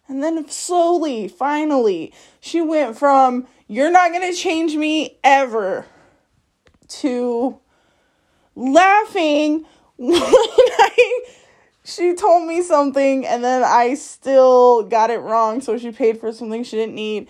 And 0.08 0.22
then 0.22 0.46
slowly, 0.48 1.28
finally, 1.28 2.12
she 2.40 2.60
went 2.60 2.98
from, 2.98 3.46
you're 3.66 3.90
not 3.90 4.12
gonna 4.12 4.34
change 4.34 4.76
me 4.76 5.18
ever, 5.24 5.86
to 6.88 7.58
laughing 8.54 9.64
when 9.96 10.20
She 11.84 12.14
told 12.14 12.46
me 12.46 12.62
something 12.62 13.26
and 13.26 13.42
then 13.42 13.64
I 13.64 13.94
still 13.94 14.84
got 14.84 15.10
it 15.10 15.18
wrong, 15.18 15.60
so 15.60 15.76
she 15.78 15.90
paid 15.90 16.18
for 16.20 16.32
something 16.32 16.62
she 16.62 16.76
didn't 16.76 16.94
need. 16.94 17.28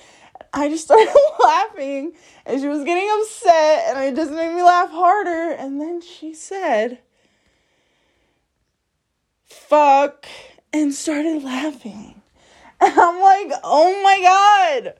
I 0.52 0.68
just 0.68 0.84
started 0.86 1.14
laughing 1.42 2.12
and 2.44 2.60
she 2.60 2.68
was 2.68 2.84
getting 2.84 3.08
upset 3.20 3.96
and 3.96 4.04
it 4.04 4.14
just 4.14 4.30
made 4.30 4.54
me 4.54 4.62
laugh 4.62 4.90
harder. 4.90 5.52
And 5.52 5.80
then 5.80 6.02
she 6.02 6.34
said, 6.34 6.98
fuck, 9.46 10.26
and 10.72 10.92
started 10.92 11.42
laughing. 11.42 12.20
And 12.80 12.92
I'm 12.98 13.20
like, 13.20 13.58
oh 13.64 14.02
my 14.02 14.82
god, 14.82 14.94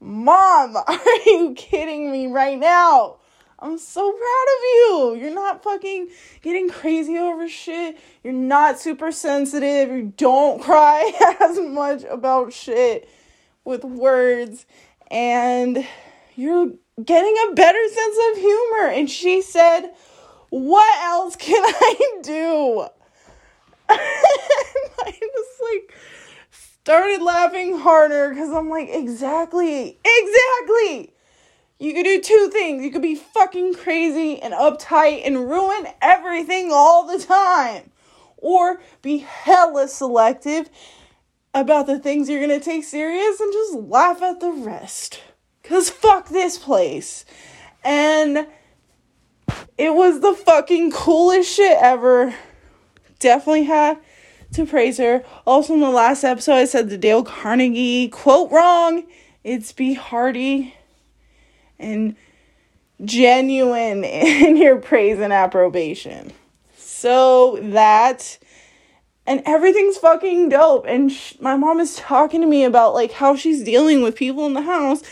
mom, 0.00 0.76
are 0.86 1.16
you 1.26 1.54
kidding 1.56 2.12
me 2.12 2.28
right 2.28 2.58
now? 2.58 3.16
I'm 3.58 3.78
so 3.78 4.12
proud 4.12 4.18
of 4.18 4.62
you. 4.62 5.16
You're 5.18 5.34
not 5.34 5.62
fucking 5.62 6.08
getting 6.42 6.68
crazy 6.68 7.16
over 7.16 7.48
shit. 7.48 7.98
You're 8.22 8.34
not 8.34 8.78
super 8.78 9.10
sensitive. 9.10 9.88
You 9.88 10.12
don't 10.16 10.60
cry 10.62 11.12
as 11.40 11.58
much 11.58 12.04
about 12.04 12.52
shit 12.52 13.08
with 13.64 13.82
words. 13.82 14.66
And 15.10 15.86
you're 16.34 16.72
getting 17.02 17.34
a 17.48 17.54
better 17.54 17.88
sense 17.88 18.16
of 18.30 18.38
humor. 18.42 18.88
And 18.88 19.10
she 19.10 19.40
said, 19.40 19.90
What 20.50 21.04
else 21.04 21.36
can 21.36 21.62
I 21.64 22.20
do? 22.22 22.86
I 23.88 25.12
just 25.12 25.62
like 25.62 25.94
started 26.50 27.22
laughing 27.22 27.78
harder 27.78 28.30
because 28.30 28.50
I'm 28.50 28.68
like, 28.68 28.90
Exactly, 28.90 29.98
exactly 30.04 31.14
you 31.78 31.92
could 31.92 32.04
do 32.04 32.20
two 32.20 32.48
things. 32.52 32.82
You 32.82 32.90
could 32.90 33.02
be 33.02 33.14
fucking 33.14 33.74
crazy 33.74 34.40
and 34.40 34.54
uptight 34.54 35.26
and 35.26 35.48
ruin 35.48 35.86
everything 36.00 36.70
all 36.72 37.06
the 37.06 37.22
time. 37.22 37.90
Or 38.38 38.80
be 39.02 39.18
hella 39.18 39.88
selective 39.88 40.70
about 41.52 41.86
the 41.86 41.98
things 41.98 42.28
you're 42.28 42.40
gonna 42.40 42.60
take 42.60 42.84
serious 42.84 43.40
and 43.40 43.52
just 43.52 43.74
laugh 43.74 44.22
at 44.22 44.40
the 44.40 44.52
rest. 44.52 45.20
Cause 45.62 45.90
fuck 45.90 46.28
this 46.28 46.58
place. 46.58 47.24
And 47.82 48.46
it 49.76 49.94
was 49.94 50.20
the 50.20 50.34
fucking 50.34 50.92
coolest 50.92 51.52
shit 51.52 51.76
ever. 51.80 52.34
Definitely 53.18 53.64
had 53.64 53.98
to 54.52 54.64
praise 54.64 54.98
her. 54.98 55.24
Also, 55.46 55.74
in 55.74 55.80
the 55.80 55.90
last 55.90 56.24
episode, 56.24 56.54
I 56.54 56.64
said 56.64 56.88
the 56.88 56.98
Dale 56.98 57.22
Carnegie 57.24 58.08
quote 58.08 58.50
wrong. 58.50 59.04
It's 59.42 59.72
be 59.72 59.94
hearty 59.94 60.74
and 61.78 62.16
genuine 63.04 64.04
in 64.04 64.56
your 64.56 64.76
praise 64.76 65.18
and 65.18 65.32
approbation. 65.32 66.32
So 66.76 67.58
that 67.62 68.38
and 69.28 69.42
everything's 69.44 69.98
fucking 69.98 70.50
dope 70.50 70.84
and 70.86 71.10
sh- 71.10 71.34
my 71.40 71.56
mom 71.56 71.80
is 71.80 71.96
talking 71.96 72.40
to 72.40 72.46
me 72.46 72.64
about 72.64 72.94
like 72.94 73.12
how 73.12 73.34
she's 73.34 73.64
dealing 73.64 74.02
with 74.02 74.14
people 74.14 74.46
in 74.46 74.54
the 74.54 74.62
house 74.62 75.02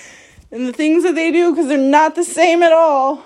and 0.52 0.68
the 0.68 0.72
things 0.72 1.02
that 1.02 1.14
they 1.14 1.32
do 1.32 1.54
cuz 1.54 1.66
they're 1.66 1.78
not 1.78 2.14
the 2.14 2.24
same 2.24 2.62
at 2.62 2.72
all. 2.72 3.22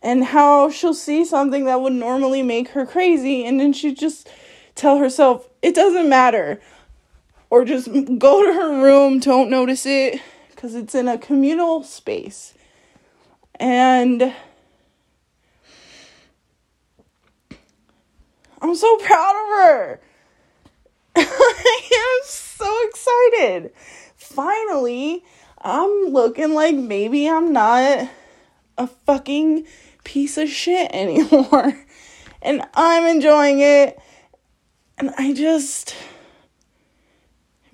And 0.00 0.24
how 0.24 0.68
she'll 0.68 0.94
see 0.94 1.24
something 1.24 1.64
that 1.64 1.80
would 1.80 1.94
normally 1.94 2.42
make 2.42 2.68
her 2.68 2.86
crazy 2.86 3.44
and 3.44 3.58
then 3.58 3.72
she 3.72 3.94
just 3.94 4.28
tell 4.74 4.98
herself 4.98 5.48
it 5.60 5.74
doesn't 5.74 6.08
matter 6.08 6.60
or 7.50 7.64
just 7.64 7.88
go 8.18 8.44
to 8.44 8.52
her 8.52 8.82
room, 8.82 9.18
don't 9.18 9.50
notice 9.50 9.86
it 9.86 10.20
because 10.64 10.76
it's 10.76 10.94
in 10.94 11.08
a 11.08 11.18
communal 11.18 11.82
space. 11.82 12.54
And 13.56 14.32
I'm 18.62 18.74
so 18.74 18.96
proud 18.96 19.42
of 19.42 19.48
her. 19.58 20.00
I 21.16 21.90
am 21.92 22.26
so 22.26 22.88
excited. 22.88 23.72
Finally, 24.16 25.22
I'm 25.60 25.90
looking 26.06 26.54
like 26.54 26.74
maybe 26.74 27.28
I'm 27.28 27.52
not 27.52 28.08
a 28.78 28.86
fucking 28.86 29.66
piece 30.02 30.38
of 30.38 30.48
shit 30.48 30.90
anymore. 30.94 31.78
And 32.40 32.62
I'm 32.72 33.04
enjoying 33.04 33.60
it. 33.60 34.00
And 34.96 35.10
I 35.18 35.34
just 35.34 35.94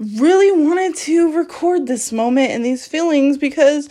really 0.00 0.50
wanted 0.50 0.96
to 0.96 1.36
record 1.36 1.86
this 1.86 2.10
moment 2.10 2.50
and 2.50 2.64
these 2.64 2.88
feelings 2.88 3.36
because 3.36 3.90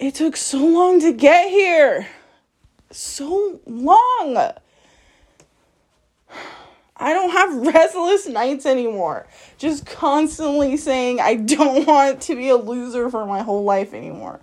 it 0.00 0.14
took 0.14 0.36
so 0.36 0.58
long 0.58 1.00
to 1.00 1.12
get 1.12 1.50
here. 1.50 2.08
So 2.90 3.60
long. 3.66 4.52
I 6.96 7.12
don't 7.12 7.30
have 7.30 7.66
restless 7.74 8.26
nights 8.26 8.64
anymore. 8.64 9.26
Just 9.58 9.84
constantly 9.84 10.78
saying 10.78 11.20
I 11.20 11.34
don't 11.34 11.86
want 11.86 12.22
to 12.22 12.34
be 12.34 12.48
a 12.48 12.56
loser 12.56 13.10
for 13.10 13.26
my 13.26 13.42
whole 13.42 13.64
life 13.64 13.92
anymore. 13.92 14.40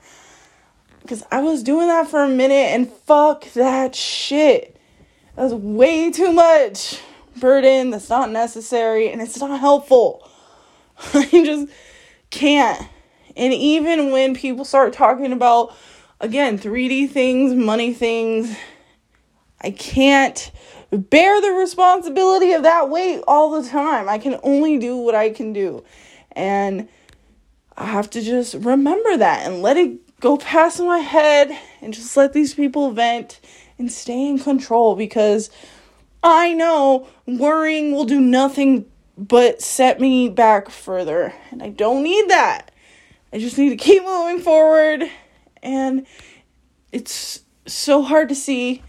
Because 1.02 1.24
I 1.32 1.42
was 1.42 1.64
doing 1.64 1.88
that 1.88 2.08
for 2.08 2.24
a 2.24 2.30
minute 2.30 2.54
and 2.54 2.92
fuck 2.92 3.52
that 3.54 3.96
shit. 3.96 4.80
That 5.36 5.44
was 5.44 5.54
way 5.54 6.12
too 6.12 6.32
much 6.32 7.02
burden 7.40 7.90
that's 7.90 8.10
not 8.10 8.32
necessary 8.32 9.12
and 9.12 9.22
it's 9.22 9.40
not 9.40 9.60
helpful. 9.60 10.30
I 11.14 11.26
just 11.32 11.68
can't. 12.30 12.88
And 13.36 13.54
even 13.54 14.12
when 14.12 14.36
people 14.36 14.66
start 14.66 14.94
talking 14.94 15.34
about, 15.34 15.76
again, 16.20 16.58
3D 16.58 17.10
things, 17.10 17.54
money 17.54 17.94
things, 17.94 18.56
I 19.62 19.72
can't 19.72 20.52
bear 20.92 21.42
the 21.42 21.52
responsibility 21.52 22.54
of 22.54 22.64
that 22.64 22.90
weight 22.90 23.22
all 23.28 23.62
the 23.62 23.68
time. 23.68 24.08
I 24.08 24.18
can 24.18 24.40
only 24.44 24.78
do 24.78 24.98
what 24.98 25.16
I 25.16 25.30
can 25.30 25.54
do. 25.54 25.84
And 26.32 26.88
I 27.78 27.86
have 27.86 28.10
to 28.12 28.22
just 28.22 28.54
remember 28.56 29.18
that 29.18 29.46
and 29.46 29.62
let 29.62 29.78
it 29.78 30.20
go 30.20 30.38
past 30.38 30.80
my 30.80 31.00
head 31.00 31.58
and 31.82 31.94
just 31.94 32.16
let 32.16 32.34
these 32.34 32.54
people 32.54 32.92
vent 32.92 33.40
and 33.78 33.92
stay 33.92 34.28
in 34.28 34.40
control 34.40 34.96
because 34.96 35.50
I 36.28 36.54
know 36.54 37.08
worrying 37.28 37.92
will 37.92 38.04
do 38.04 38.20
nothing 38.20 38.88
but 39.16 39.62
set 39.62 40.02
me 40.02 40.28
back 40.28 40.72
further. 40.72 41.32
And 41.52 41.62
I 41.62 41.70
don't 41.70 42.02
need 42.02 42.30
that. 42.30 42.72
I 43.32 43.38
just 43.38 43.60
need 43.60 43.70
to 43.70 43.76
keep 43.76 44.04
moving 44.04 44.40
forward. 44.40 45.04
And 45.62 46.08
it's 46.92 47.42
so 47.68 48.02
hard 48.02 48.30
to 48.30 48.36
see 48.36 48.82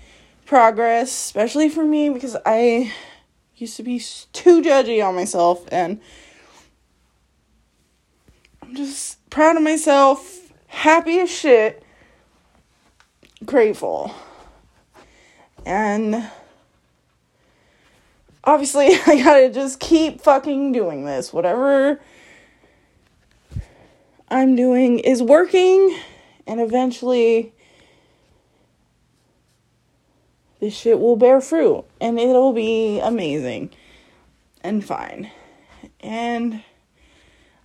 progress, 0.46 1.10
especially 1.10 1.68
for 1.68 1.84
me 1.84 2.08
because 2.08 2.38
I 2.46 2.90
used 3.54 3.76
to 3.76 3.82
be 3.82 3.98
too 4.32 4.62
judgy 4.62 5.06
on 5.06 5.14
myself. 5.14 5.62
And 5.70 6.00
I'm 8.62 8.74
just 8.74 9.28
proud 9.28 9.56
of 9.56 9.62
myself, 9.62 10.52
happy 10.68 11.20
as 11.20 11.30
shit, 11.30 11.82
grateful. 13.44 14.14
And 15.66 16.30
obviously 18.46 18.86
I 19.06 19.22
gotta 19.22 19.50
just 19.50 19.80
keep 19.80 20.20
fucking 20.20 20.72
doing 20.72 21.04
this. 21.04 21.32
Whatever 21.32 22.00
I'm 24.28 24.56
doing 24.56 25.00
is 25.00 25.22
working, 25.22 25.98
and 26.46 26.60
eventually 26.60 27.52
this 30.60 30.74
shit 30.74 30.98
will 30.98 31.16
bear 31.16 31.40
fruit 31.40 31.84
and 32.00 32.18
it'll 32.18 32.54
be 32.54 32.98
amazing 32.98 33.70
and 34.62 34.84
fine. 34.84 35.30
And 36.00 36.62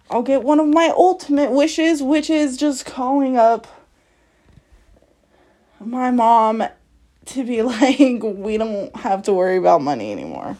I'll 0.09 0.23
get 0.23 0.43
one 0.43 0.59
of 0.59 0.67
my 0.67 0.91
ultimate 0.95 1.51
wishes, 1.51 2.03
which 2.03 2.29
is 2.29 2.57
just 2.57 2.85
calling 2.85 3.37
up 3.37 3.65
my 5.79 6.11
mom 6.11 6.63
to 7.27 7.43
be 7.43 7.61
like, 7.61 8.21
we 8.21 8.57
don't 8.57 8.93
have 8.97 9.23
to 9.23 9.33
worry 9.33 9.57
about 9.57 9.81
money 9.81 10.11
anymore 10.11 10.57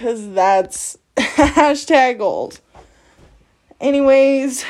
because 0.00 0.32
that's 0.32 0.96
hashtag 1.18 2.16
goals. 2.16 2.62
Anyways, 3.78 4.64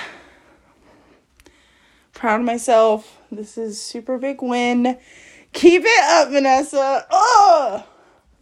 proud 2.13 2.41
of 2.41 2.47
myself. 2.47 3.17
This 3.31 3.57
is 3.57 3.81
super 3.81 4.19
big 4.19 4.43
win. 4.43 4.99
Keep 5.53 5.83
it 5.85 6.05
up, 6.05 6.31
Vanessa. 6.31 7.07
Oh, 7.13 7.87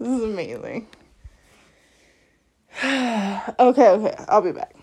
this 0.01 0.09
is 0.09 0.23
amazing. 0.25 0.89
okay, 2.83 3.51
okay, 3.59 4.15
I'll 4.27 4.41
be 4.41 4.53
back. 4.53 4.75